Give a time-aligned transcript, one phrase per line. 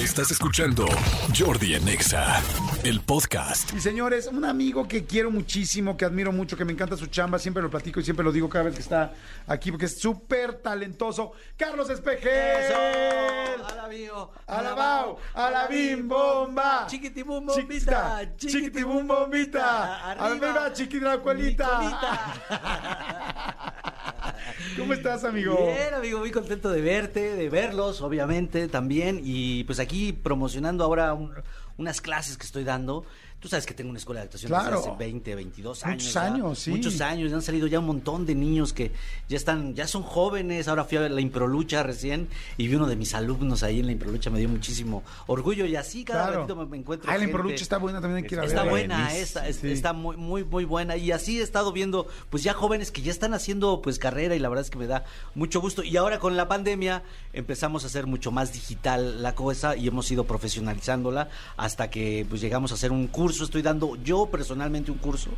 [0.00, 0.86] Estás escuchando
[1.38, 2.42] Jordi en Exa,
[2.84, 3.70] el podcast.
[3.74, 7.38] Y señores, un amigo que quiero muchísimo, que admiro mucho, que me encanta su chamba,
[7.38, 9.12] siempre lo platico y siempre lo digo cada vez que está
[9.46, 11.32] aquí porque es súper talentoso.
[11.54, 12.72] Carlos Espejel.
[13.62, 14.30] Alabío.
[14.46, 16.86] Alabao, alabim bomba.
[16.88, 18.22] Chiquitibum bombita.
[18.38, 20.12] Chiquitibum bombita.
[20.12, 21.66] Arriba, chiquidracuelita.
[24.76, 25.56] ¿Cómo estás, amigo?
[25.66, 29.20] Bien, amigo, muy contento de verte, de verlos, obviamente, también.
[29.24, 31.32] Y pues aquí promocionando ahora un-
[31.76, 33.04] unas clases que estoy dando.
[33.40, 34.76] Tú sabes que tengo una escuela de actuación Claro.
[34.76, 35.94] desde hace 20, 22 años.
[36.02, 36.26] Muchos ya.
[36.26, 36.70] años, sí.
[36.72, 37.32] Muchos años.
[37.32, 38.92] Han salido ya un montón de niños que
[39.30, 40.68] ya están, ya son jóvenes.
[40.68, 43.86] Ahora fui a ver la Improlucha recién y vi uno de mis alumnos ahí en
[43.86, 44.28] la Improlucha.
[44.28, 46.40] Me dio muchísimo orgullo y así cada Claro.
[46.40, 47.24] ratito me, me encuentro Ah, la.
[47.24, 49.22] Improlucha está buena, también hay que ir a Está buena, Buenísimo.
[49.24, 49.70] esta, es- Sí.
[49.72, 50.98] está muy, muy, muy buena.
[50.98, 54.38] Y así he estado viendo, pues ya jóvenes que ya están haciendo pues carrera y
[54.38, 55.82] la verdad es que me da mucho gusto.
[55.82, 60.10] Y ahora con la pandemia empezamos a hacer mucho más digital la cosa y hemos
[60.10, 63.29] ido profesionalizándola hasta que pues llegamos a hacer un curso.
[63.30, 65.30] Estoy dando yo personalmente un curso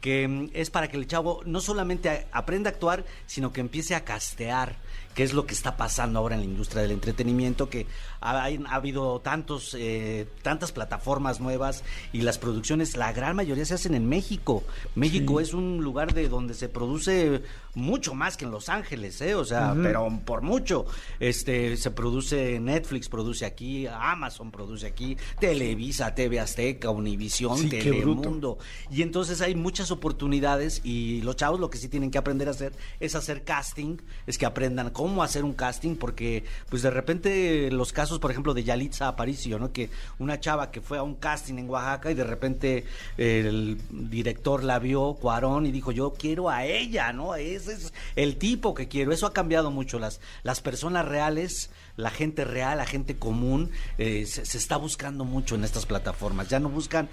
[0.00, 3.94] que mm, es para que el chavo no solamente aprenda a actuar, sino que empiece
[3.94, 4.76] a castear
[5.14, 7.88] que es lo que está pasando ahora en la industria del entretenimiento, que
[8.20, 13.94] ha, habido tantos, eh, tantas plataformas nuevas y las producciones, la gran mayoría se hacen
[13.94, 14.64] en México.
[14.94, 17.42] México es un lugar de donde se produce
[17.74, 19.34] mucho más que en Los Ángeles, ¿eh?
[19.34, 20.86] o sea, pero por mucho.
[21.20, 27.68] Este, se produce Netflix, produce aquí, Amazon produce aquí, Televisa, TV Azteca, Univisión, Sí.
[27.68, 28.58] Telemundo.
[28.90, 32.52] Y entonces hay muchas oportunidades y los chavos lo que sí tienen que aprender a
[32.52, 37.70] hacer es hacer casting, es que aprendan cómo hacer un casting, porque pues de repente
[37.70, 39.72] los casos, por ejemplo, de Yalitza Aparicio, ¿no?
[39.72, 42.84] Que una chava que fue a un casting en Oaxaca y de repente
[43.16, 47.34] el director la vio, Cuarón, y dijo, yo quiero a ella, ¿no?
[47.34, 49.12] Ese es el tipo que quiero.
[49.12, 49.98] Eso ha cambiado mucho.
[49.98, 55.54] Las, las personas reales, la gente real, la gente común, eh, se, está buscando mucho
[55.56, 56.48] en estas plataformas.
[56.48, 57.08] Ya no buscan,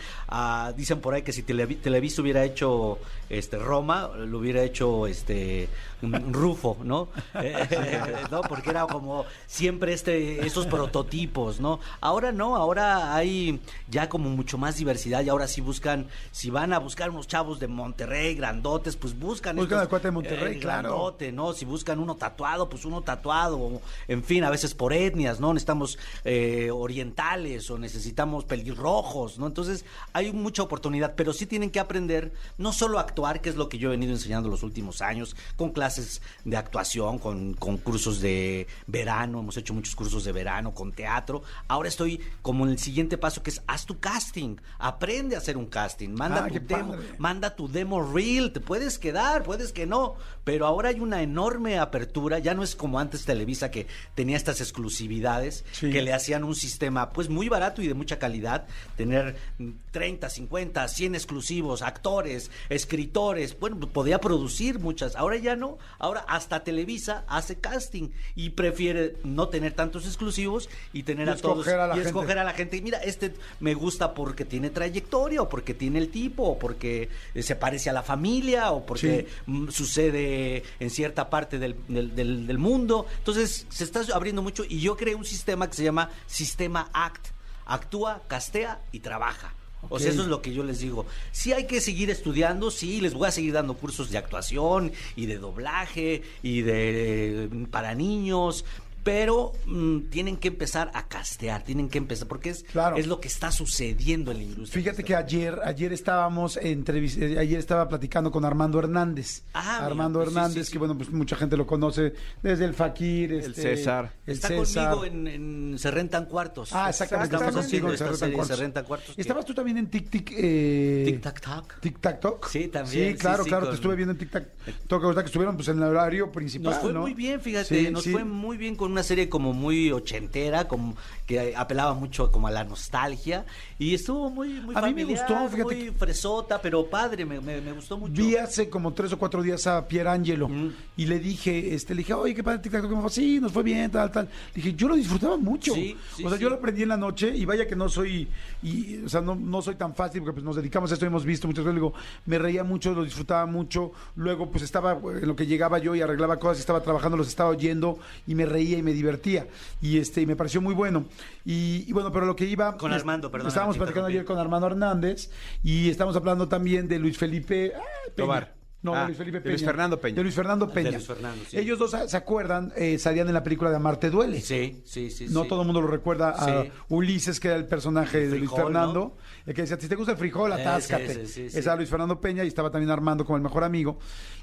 [0.78, 5.68] dicen por ahí que si Televi- Televisa hubiera hecho este Roma, lo hubiera hecho este
[6.02, 7.10] Rufo, ¿no?
[7.46, 8.42] Eh, ¿no?
[8.42, 11.80] Porque era como siempre este esos prototipos, ¿no?
[12.02, 13.60] Ahora no, ahora hay
[13.90, 17.60] ya como mucho más diversidad y ahora sí buscan, si van a buscar unos chavos
[17.60, 20.90] de Monterrey, grandotes, pues buscan Buscan al cuate de Monterrey, eh, claro.
[20.90, 21.54] grandote, ¿no?
[21.54, 25.54] Si buscan uno tatuado, pues uno tatuado, o, en fin, a veces por etnias, ¿no?
[25.54, 29.48] Necesitamos eh, orientales o necesitamos pelirrojos, ¿no?
[29.48, 33.56] Entonces hay mucha oportunidad, pero sí tienen que aprender no solo a actuar, que es
[33.56, 37.78] lo que yo he venido enseñando los últimos años, con clases de actuación, con, con
[37.78, 41.42] cursos de verano, hemos hecho muchos cursos de verano, con teatro.
[41.68, 45.58] Ahora estoy como en el siguiente paso que es haz tu casting, aprende a hacer
[45.58, 47.08] un casting, manda Ah, tu demo, padre.
[47.18, 51.80] manda tu demo reel, te puedes quedar, puedes que no, pero ahora hay una enorme
[51.80, 55.90] apertura, ya no es como antes Televisa que tenía estas exclusividades, Sí.
[55.90, 60.30] que le hacían un sistema pues muy barato y de mucha calidad, tener mm, 30,
[60.30, 67.24] 50, 100 exclusivos, actores, escritores, bueno, podía producir muchas, ahora ya no, ahora hasta Televisa
[67.28, 71.88] hace casting y prefiere no tener tantos exclusivos y tener Y a todos escoger a
[71.88, 72.10] la y gente.
[72.10, 72.78] escoger a la gente.
[72.78, 77.10] Y mira, este me gusta porque tiene trayectoria, o porque tiene el tipo, o porque
[77.34, 79.68] eh, se parece a la familia, o porque Sí.
[79.72, 83.06] sucede en cierta parte del, del- del- del mundo.
[83.20, 87.28] Entonces, se está abriendo mucho y yo creé un sistema que se llama Sistema ACT.
[87.66, 89.54] Actúa, castea y trabaja.
[89.88, 91.06] O sea, eso es lo que yo les digo.
[91.32, 95.28] Sí hay que seguir estudiando, sí, les voy a seguir dando cursos de actuación y
[95.28, 98.66] de doblaje y de eh, para niños,
[99.06, 102.98] pero mm, tienen que empezar a castear, tienen que empezar, porque es, Claro.
[102.98, 104.82] es lo que está sucediendo en la industria.
[104.84, 109.44] Fíjate que ayer, ayer estábamos entrevis- eh, ayer estaba platicando con Armando Hernández.
[109.54, 110.72] Ah, mira, Armando pues Hernández, sí, sí.
[110.74, 114.12] que bueno, pues mucha gente lo conoce desde el Fakir, El este, César.
[114.26, 114.96] el Está César.
[114.96, 116.74] conmigo en, en Se Rentan Cuartos.
[116.74, 117.36] Ah, exactamente.
[117.36, 118.58] Estamos está haciendo contigo en esta Se Rentan serie Cuartos.
[118.58, 119.16] Se Rentan Cuartos.
[119.16, 120.34] que- Estabas tú también en Tic Tic.
[120.36, 121.80] Eh, Tic Tac Tac.
[121.80, 122.48] Tic Tac Toc.
[122.50, 123.66] Sí, también, Sí, claro, sí, claro.
[123.68, 124.46] con- Te estuve viendo en Tic Tac
[124.88, 126.72] Toc, que estuvieron pues en el horario principal.
[126.74, 127.02] Nos fue ¿no?
[127.02, 128.12] muy bien, fíjate, Sí, nos sí.
[128.12, 130.96] fue muy bien con una serie como muy ochentera, como
[131.28, 133.46] que apelaba mucho como a la nostalgia
[133.78, 137.42] y estuvo muy muy A mí me familiar, gustó, fíjate muy fresota, pero padre, me,
[137.42, 138.14] me- me gustó mucho.
[138.14, 140.70] Vi hace como tres o cuatro días a Pierangelo Mm.
[140.98, 142.62] y le dije, este, le dije, oye, qué padre.
[142.66, 144.26] Y me dijo, sí, nos fue bien, tal, tal.
[144.54, 145.74] Le dije, yo lo disfrutaba mucho.
[145.74, 146.44] Sí, sí, o sea, sí.
[146.44, 148.28] yo lo aprendí en la noche y vaya que no soy,
[148.64, 151.26] y, o sea, no, no soy tan fácil porque pues nos dedicamos a esto, hemos
[151.26, 151.94] visto muchas veces, digo,
[152.26, 153.92] me reía mucho, lo disfrutaba mucho.
[154.16, 157.28] Luego, pues estaba eh, en lo que llegaba yo y arreglaba cosas, estaba trabajando, los
[157.28, 157.98] estaba oyendo
[158.28, 159.48] y me reía y me divertía.
[159.82, 161.06] Y este, y me pareció muy bueno.
[161.44, 162.78] Y, y bueno, pero lo que iba.
[162.78, 165.30] Con Armando, perdón, Estábamos platicando ayer con Armando Hernández
[165.64, 167.74] y estamos hablando también de Luis Felipe.
[168.16, 168.65] Tobar.
[168.86, 169.52] No, Ah, de Luis Felipe de Peña.
[169.54, 170.16] Luis Fernando Peña.
[170.16, 170.92] De Luis Fernando De Peña.
[170.92, 171.58] Luis Fernando, sí.
[171.58, 172.72] Ellos dos, ¿se acuerdan?
[172.76, 174.40] Eh, salían en la película de Amarte Duele.
[174.42, 175.28] Sí, sí, sí.
[175.30, 175.50] No sí.
[175.50, 176.70] todo el mundo lo recuerda a Sí.
[176.90, 180.12] Ulises, que era el personaje El de Luis Fernando, el que decía, si te gusta
[180.14, 181.14] el frijol, Eh, atáscate.
[181.14, 181.58] sí, sí, sí, sí.
[181.60, 183.98] era Luis Fernando Peña y estaba también Armando como el mejor amigo.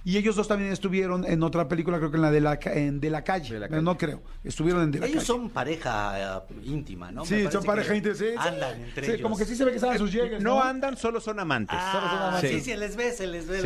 [0.04, 2.98] Y ellos dos también estuvieron en otra película, creo que en la de la, en
[2.98, 3.54] de la calle.
[3.54, 3.82] De la calle.
[3.82, 4.20] No creo.
[4.42, 5.26] Estuvieron en De la Ellos calle.
[5.26, 7.24] son pareja eh, íntima, ¿no?
[7.24, 8.14] Sí, son pareja íntima.
[8.16, 8.34] Sí, sí.
[8.36, 9.22] Andan entre Sí, ellos.
[9.22, 10.42] Como que sí se ve que estaban sus llegues.
[10.42, 11.78] No andan, solo son amantes.
[11.80, 12.48] Ah, Sí.
[12.48, 13.60] sí, se les ve, se les ve.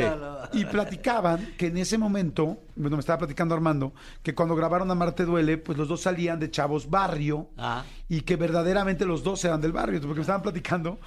[0.52, 0.58] Sí.
[0.58, 3.92] Y platicaban que en ese momento, bueno, me estaba platicando Armando,
[4.22, 7.84] que cuando grabaron Amarte Duele, pues los dos salían de Chavos Barrio Ah.
[8.08, 10.98] y que verdaderamente los dos eran del barrio, porque me estaban platicando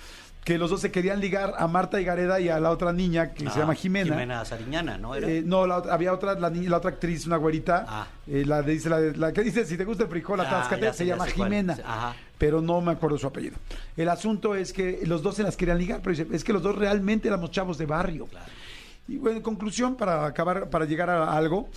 [0.43, 3.41] que los dos se querían ligar a Marta Higareda y a la otra niña que
[3.43, 4.11] se Ah, llama Jimena.
[4.15, 5.13] Jimena Sariñana, ¿no?
[5.13, 5.27] ¿Era?
[5.29, 8.07] Eh, no, la había otra, la, niña, la otra actriz, una güerita, Ah.
[8.25, 10.81] eh, la, de- dice, la, la que dice, si te gusta el frijol, Ah, atáscate,
[10.81, 11.25] ya se llama.
[11.27, 11.77] Jimena.
[11.85, 12.15] Ajá.
[12.37, 13.57] Pero no me acuerdo su apellido.
[13.97, 16.63] El asunto es que los dos se las querían ligar, pero dice, es que los
[16.63, 18.27] dos realmente éramos chavos de barrio.
[19.09, 21.69] Y bueno, en conclusión, para acabar, para llegar a algo,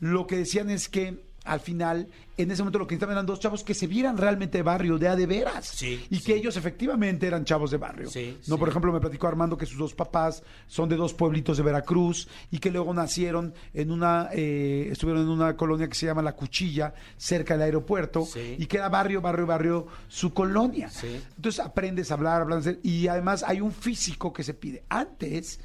[0.00, 3.40] lo que decían es que al final, en ese momento lo que necesitaban eran dos
[3.40, 5.66] chavos que se vieran realmente de barrio, de a de veras.
[5.66, 6.22] Sí, y sí.
[6.24, 8.10] que ellos efectivamente eran chavos de barrio.
[8.10, 11.56] Sí, no, por ejemplo, me platicó Armando que sus dos papás son de dos pueblitos
[11.56, 16.04] de Veracruz y que luego nacieron en una, eh, estuvieron en una colonia que se
[16.04, 18.56] llama La Cuchilla, cerca del aeropuerto, Sí.
[18.58, 20.90] y que era barrio, barrio, barrio, su colonia.
[20.90, 21.18] Sí.
[21.34, 24.82] Entonces aprendes a hablar, hablar, y además hay un físico que se pide.
[24.90, 25.60] Antes,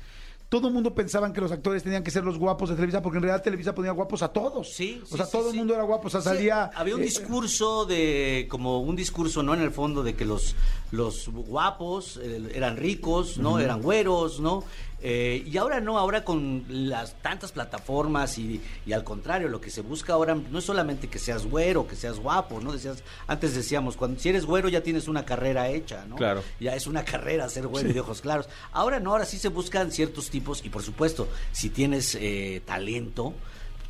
[0.54, 3.18] todo el mundo pensaban que los actores tenían que ser los guapos de Televisa, porque
[3.18, 4.72] en realidad Televisa ponía guapos a todos.
[4.72, 6.66] Sí, O sí, sea, sí, todo el mundo era guapo, o sea, salía...
[6.76, 9.56] había un eh, discurso de, como un discurso, ¿no?
[9.56, 10.56] En el fondo de que los,
[10.92, 13.58] los guapos eh, eran ricos, ¿no?
[13.58, 14.64] Eran güeros, ¿no?
[15.06, 19.70] Eh, y ahora no, ahora con las tantas plataformas y, y al contrario, lo que
[19.70, 22.72] se busca ahora no es solamente que seas güero, que seas guapo, ¿no?
[22.72, 26.16] Decías, antes decíamos, cuando si eres güero ya tienes una carrera hecha, ¿no?
[26.16, 26.42] Claro.
[26.62, 28.48] Ya es una carrera ser güero y de ojos claros.
[28.72, 33.34] Ahora no, ahora sí se buscan ciertos tipos y por supuesto, si tienes eh, talento,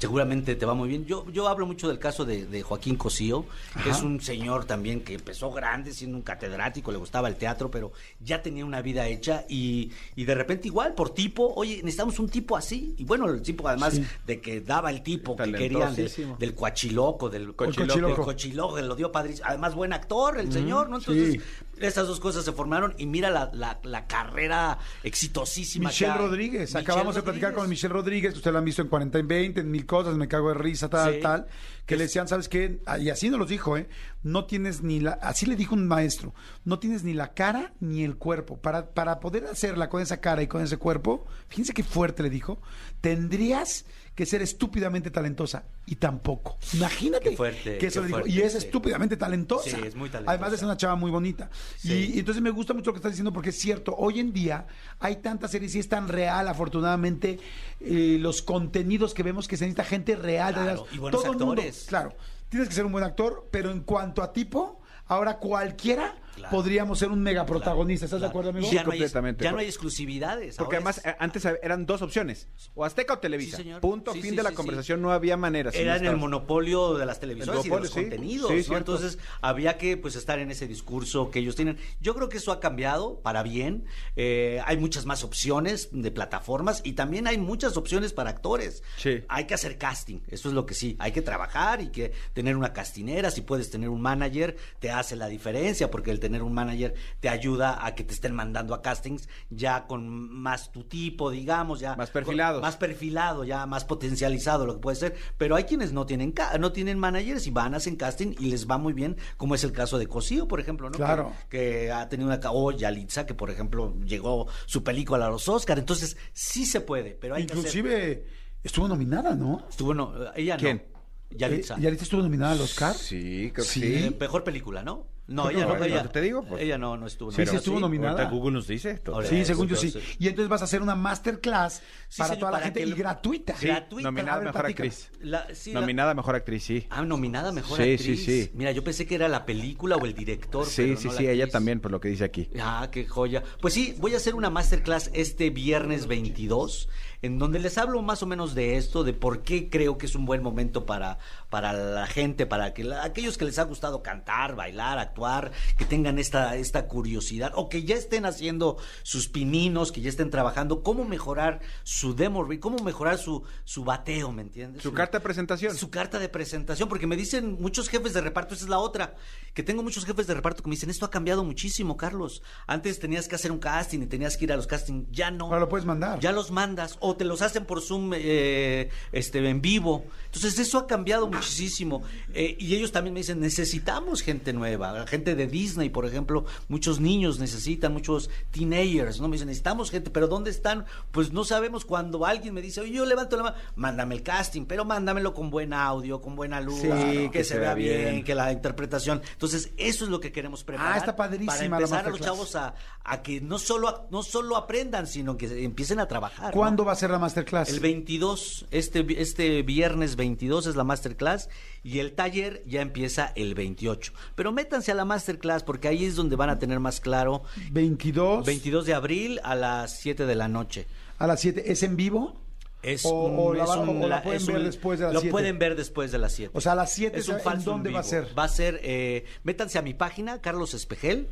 [0.03, 1.05] seguramente te va muy bien.
[1.05, 3.45] Yo, yo hablo mucho del caso de, de Joaquín Cosío,
[3.81, 7.71] que es un señor también que empezó grande siendo un catedrático, le gustaba el teatro,
[7.71, 12.19] pero ya tenía una vida hecha y, y de repente igual, por tipo, oye, necesitamos
[12.19, 12.94] un tipo así.
[12.97, 14.03] Y bueno, el tipo además Sí.
[14.27, 18.07] de que daba el tipo que querían del cuachiloco, del Cochiloco.
[18.07, 19.47] del cochiloco, lo dio padrísimo.
[19.47, 20.97] Además, buen actor, el señor, ¿no?
[20.97, 21.41] Entonces, sí.
[21.88, 25.89] Estas dos cosas se formaron y mira la, la, la carrera exitosísima.
[25.89, 26.13] Michelle.
[26.18, 29.19] Rodríguez, Michelle acabamos de platicar con Michelle Rodríguez, que usted la han visto en 40
[29.19, 31.19] en 20, en mil cosas, me cago de risa, tal, Sí.
[31.21, 31.47] tal,
[31.85, 32.80] que le decían, ¿sabes qué?
[32.85, 33.89] Ah, Y así nos los dijo, ¿eh?
[34.24, 36.33] No tienes ni la, así le dijo un maestro,
[36.63, 38.57] no tienes ni la cara ni el cuerpo.
[38.57, 42.30] Para, para poder hacerla con esa cara y con ese cuerpo, fíjense qué fuerte le
[42.30, 42.62] dijo,
[43.01, 43.85] tendrías
[44.15, 46.57] que ser estúpidamente talentosa y tampoco.
[46.74, 48.19] Imagínate Qué fuerte, que eso qué le dijo.
[48.19, 48.57] fuerte, y es sí.
[48.59, 49.71] estúpidamente talentosa.
[49.71, 50.31] Sí, es muy talentosa.
[50.31, 51.50] Además de ser una chava muy bonita.
[51.77, 51.91] Sí.
[52.13, 54.31] Y, y entonces me gusta mucho lo que estás diciendo porque es cierto, hoy en
[54.31, 54.68] día
[55.00, 57.39] hay tantas series y es tan real, afortunadamente,
[57.81, 60.53] eh, los contenidos que vemos que se necesita gente real.
[60.53, 60.95] de Claro, veras.
[60.95, 61.45] y buenos Todo mundo-
[61.87, 62.15] claro,
[62.49, 66.49] tienes que ser un buen actor, pero en cuanto a tipo, ahora cualquiera Claro.
[66.57, 68.05] podríamos ser un mega protagonista.
[68.05, 68.65] ¿Estás de acuerdo, amigo?
[68.71, 69.43] Ya no, hay, completamente.
[69.43, 70.55] ya no hay exclusividades.
[70.57, 73.57] Porque ahora además es- antes eran dos opciones, o Azteca o Televisa.
[73.57, 73.81] Sí, señor.
[73.81, 75.69] Punto, Sí, fin sí, de la sí, conversación, no había manera.
[75.71, 78.63] era en el monopolio de las televisoras El y de los contenidos, Sí, ¿no?
[78.63, 78.93] cierto.
[78.95, 81.77] Entonces había que pues estar en ese discurso que ellos tienen.
[82.01, 83.85] Yo creo que eso ha cambiado para bien.
[84.15, 88.81] Eh, hay muchas más opciones de plataformas y también hay muchas opciones para actores.
[88.97, 89.23] Sí.
[89.29, 90.95] Hay que hacer casting, eso es lo que sí.
[90.97, 95.15] Hay que trabajar y que tener una castinera, si puedes tener un manager, te hace
[95.15, 98.81] la diferencia porque el tener un manager te ayuda a que te estén mandando a
[98.81, 102.55] castings ya con más tu tipo, digamos, ya Más perfilados.
[102.60, 106.34] con- más perfilado, ya más potencializado lo que puede ser, pero hay quienes no tienen
[106.60, 109.72] no tienen managers y van hacen casting y les va muy bien, como es el
[109.72, 110.98] caso de Cosío, por ejemplo, ¿no?
[110.98, 111.31] Claro.
[111.50, 115.48] Que, que ha tenido una o Yalitza que por ejemplo llegó su película a los
[115.48, 118.25] Oscar, entonces sí se puede, pero hay que hacer- Inclusive
[118.62, 119.65] estuvo nominada, ¿no?
[119.69, 120.84] estuvo no, ella ¿Quién?
[120.91, 120.92] no.
[121.35, 121.75] Yalitza.
[121.75, 122.95] Eh, ¿Yalitza estuvo nominada al Oscar?
[122.95, 123.79] Sí, creo que Sí.
[123.81, 123.93] sí.
[123.95, 125.07] Eh, mejor película, ¿no?
[125.25, 126.44] No, ella no, no, ella, ¿no te digo?
[126.44, 128.12] Pues- ella no, no estuvo Sí, sí estuvo nominada.
[128.24, 129.24] Ahorita Google nos dice esto.
[129.24, 129.94] Sí, según yo sí.
[130.20, 132.86] Y entonces vas a hacer una masterclass Sí, para señor, toda la para gente y
[132.88, 133.56] lo- gratuita.
[133.56, 134.03] Sí, gratuita.
[134.10, 135.12] nominada A ver, mejor actriz.
[135.22, 136.88] La- sí, la- Nominada mejor actriz, sí.
[136.89, 138.25] Ah, nominada mejor Sí, actriz.
[138.25, 138.51] sí, sí.
[138.53, 140.65] Mira, yo pensé que era la película o el director.
[140.65, 142.50] Sí, pero sí, no la sí, ella también, por lo que dice aquí.
[142.60, 143.44] Ah, qué joya.
[143.62, 146.89] Pues sí, voy a hacer una masterclass este viernes 22,
[147.22, 150.15] en donde les hablo más o menos de esto, de por qué creo que es
[150.15, 151.18] un buen momento para,
[151.50, 155.51] para la gente, para que la- aquellos que les ha gustado cantar, bailar, actuar actuar,
[155.77, 160.29] que tengan esta, esta curiosidad, o que ya estén haciendo sus pininos, que ya estén
[160.29, 164.82] trabajando, cómo mejorar su demo, cómo mejorar su, su bateo, ¿me entiendes?
[164.82, 165.75] Su carta de presentación.
[165.75, 169.15] Su carta de presentación, porque me dicen muchos jefes de reparto, esa es la otra,
[169.53, 172.41] que tengo muchos jefes de reparto que me dicen, esto ha cambiado muchísimo, Carlos.
[172.65, 175.46] Antes tenías que hacer un casting y tenías que ir a los castings, ya no.
[175.46, 176.20] Ahora lo puedes mandar.
[176.20, 180.05] Ya los mandas o te los hacen por Zoom eh, este, en vivo.
[180.25, 182.03] Entonces eso ha cambiado muchísimo.
[182.34, 187.00] Eh, y ellos también me dicen, necesitamos gente nueva, gente de Disney, por ejemplo, muchos
[187.00, 189.27] niños necesitan, muchos teenagers, ¿no?
[189.27, 190.86] Me dicen, necesitamos gente, pero ¿dónde están?
[191.12, 194.65] Pues no sabemos cuando alguien me dice, oye, yo levanto la mano, mándame el casting,
[194.65, 198.24] pero mándamelo con buen audio, con buena luz, Sí, que, que se, vea bien, bien.
[198.24, 199.22] que la interpretación.
[199.31, 200.93] Entonces, eso es lo que queremos preparar.
[200.93, 204.24] Ah, está padrísima Para la empezar a los chavos a, a que no solo, no
[204.24, 206.48] solo aprendan, sino que empiecen a trabajar.
[206.48, 206.51] ¿no?
[206.51, 207.69] ¿Cuándo va a ser la masterclass?
[207.69, 211.50] El 22, este, este viernes 22 es la masterclass
[211.83, 214.13] y el taller ya empieza el 28.
[214.35, 217.43] Pero métanse a la masterclass porque ahí es donde van a tener más claro.
[217.71, 220.85] 22 22 de abril a las 7 de la noche.
[221.19, 221.71] a las 7.
[221.71, 222.35] ¿Es en vivo?
[222.81, 224.63] Es O- o un- la es va- un- o la la- pueden es ver un-
[224.65, 225.31] después de las Lo 7.
[225.31, 226.51] pueden ver después de las 7.
[226.53, 228.27] O sea, a las 7, Es un ¿en falso dónde va a ser?
[228.37, 231.27] Va a ser, eh, métanse a mi página, Carlos Espejel,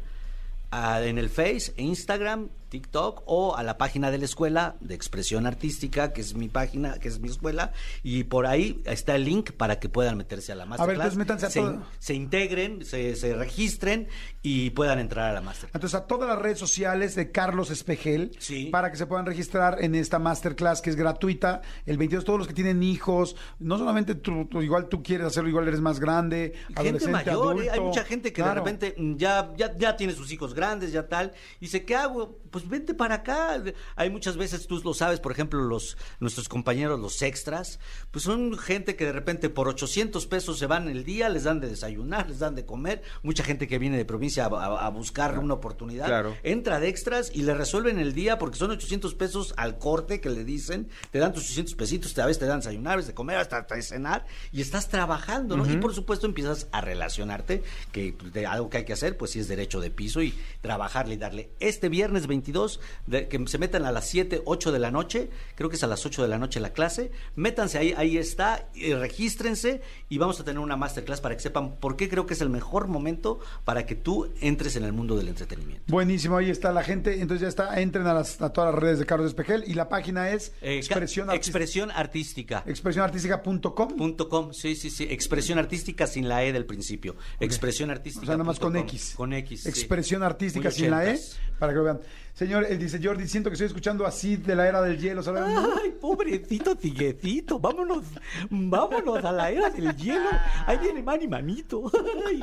[0.72, 5.46] a- en el Face, Instagram, TikTok o a la página de la escuela de expresión
[5.46, 9.52] artística, que es mi página, que es mi escuela, y por ahí está el link
[9.52, 10.96] para que puedan meterse a la masterclass.
[10.96, 11.84] entonces métanse a se, todo.
[12.00, 14.08] se integren, se, se registren
[14.42, 15.76] y puedan entrar a la masterclass.
[15.76, 18.68] Entonces, a todas las redes sociales de Carlos Espejel, Sí.
[18.72, 21.62] para que se puedan registrar en esta masterclass que es gratuita.
[21.86, 25.50] El 22, todos los que tienen hijos, no solamente tú, tú- igual tú quieres hacerlo,
[25.50, 27.70] igual eres más grande, gente adolescente, mayor, ¿eh?
[27.70, 28.62] hay mucha gente que Claro.
[28.64, 30.61] de repente ya, ya, ya tiene sus hijos grandes,
[30.92, 32.38] ya tal, y dice, ¿qué hago?
[32.52, 33.62] Pues vente para acá.
[33.96, 37.80] Hay muchas veces, tú lo sabes, por ejemplo, los nuestros compañeros, los extras,
[38.12, 41.60] pues son gente que de repente por 800 pesos se van el día, les dan
[41.60, 44.90] de desayunar, les dan de comer, mucha gente que viene de provincia a, a- a
[44.90, 46.36] buscar una oportunidad, Claro.
[46.44, 50.30] entra de extras y le resuelven el día porque son 800 pesos al corte que
[50.30, 53.14] le dicen, te dan tus 800 pesitos, a veces te dan desayunar, a veces de
[53.16, 55.70] comer, hasta, de cenar y estás trabajando, ¿no?
[55.72, 59.40] Y por supuesto empiezas a relacionarte, que de algo que hay que hacer, pues sí
[59.40, 61.52] es derecho de piso y trabajarle y darle.
[61.60, 65.70] Este viernes 22, de- que se metan a las 7, 8 de la noche, creo
[65.70, 68.94] que es a las 8 de la noche la clase, métanse ahí, ahí está, y
[68.94, 72.42] regístrense y vamos a tener una masterclass para que sepan por qué creo que es
[72.42, 75.84] el mejor momento para que tú entres en el mundo del entretenimiento.
[75.88, 77.22] Buenísimo, ahí está la gente.
[77.22, 79.90] Entonces ya está, entren a, las- a todas las redes de Carlos Espejel y la
[79.90, 82.64] página es Eh, expresión, artística- expresión artística.
[82.66, 84.16] expresionartística.com.
[84.30, 85.08] Com, sí, sí, sí.
[85.10, 87.16] Expresión artística sin la E del principio.
[87.40, 88.24] Expresión artística.
[88.24, 88.76] O sea, nada más con.
[88.76, 89.14] X.
[89.16, 89.64] Con X.
[89.64, 89.70] sí.
[89.70, 91.20] Expresión artística Muy sin la E,
[91.60, 92.00] para que lo vean.
[92.34, 95.44] Señor, él dice, Jordi, siento que estoy escuchando así de la era del hielo, ¿sabes?
[95.46, 98.06] Ay, pobrecito tiguecito, vámonos,
[98.50, 100.30] vámonos a la era del hielo.
[100.66, 101.92] Ahí viene Manny Manito.
[102.26, 102.42] Ay.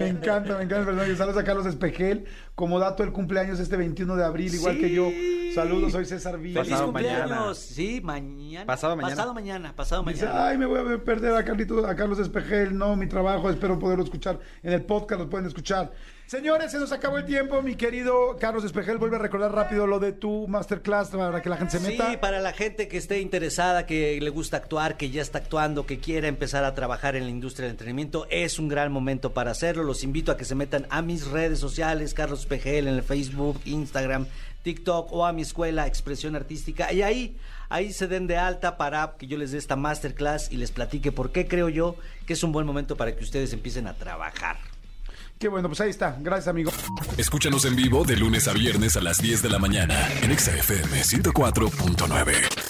[0.00, 1.16] Me encanta, me encanta el personaje.
[1.16, 2.24] Saludos a Carlos Espejel.
[2.54, 4.80] Como dato, el cumpleaños este 21 de abril, igual Sí.
[4.80, 5.08] que yo.
[5.56, 6.60] Saludos, soy César Villa.
[6.60, 7.30] Feliz Pasado cumpleaños.
[7.30, 7.54] mañana.
[7.54, 8.66] Sí, mañana.
[8.66, 9.14] Pasado mañana.
[9.14, 12.76] Pasado mañana, pasado Dice, ay, me voy a perder a, Carlito, a Carlos Espejel.
[12.76, 15.92] No, mi trabajo, espero poderlo escuchar en el podcast, lo pueden escuchar.
[16.26, 17.62] Señores, se nos acabó el tiempo.
[17.62, 21.56] Mi querido Carlos Espejel, vuelve a recordar rápido lo de tu masterclass para que la
[21.56, 22.10] gente se meta.
[22.10, 25.86] Sí, para la gente que esté interesada, que le gusta actuar, que ya está actuando,
[25.86, 29.52] que quiera empezar a trabajar en la industria del entretenimiento, es un gran momento para
[29.52, 29.84] hacerlo.
[29.84, 33.60] Los invito a que se metan a mis redes sociales, Carlos Pejel, en el Facebook,
[33.64, 34.26] Instagram,
[34.66, 36.92] TikTok o a mi escuela Expresión Artística.
[36.92, 37.36] Y ahí,
[37.68, 41.12] ahí se den de alta para que yo les dé esta masterclass y les platique
[41.12, 41.94] por qué creo yo
[42.26, 44.56] que es un buen momento para que ustedes empiecen a trabajar.
[45.38, 46.16] Qué bueno, pues ahí está.
[46.18, 46.72] Gracias, amigo.
[47.16, 50.56] Escúchanos en vivo de lunes a viernes a las 10 de la mañana en Exa
[50.56, 52.65] FM 104.9.